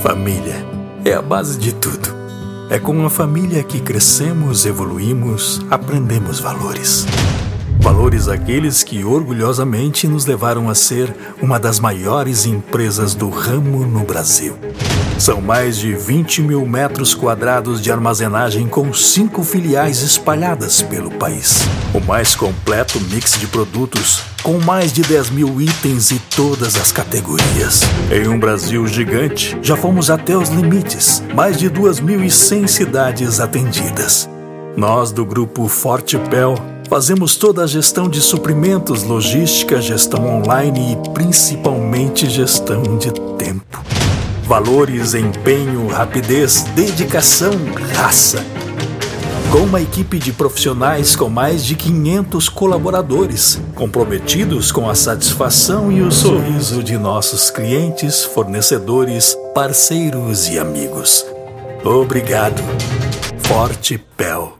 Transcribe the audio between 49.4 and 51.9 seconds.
Com uma equipe de profissionais com mais de